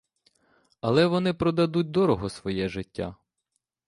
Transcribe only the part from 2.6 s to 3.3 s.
життя.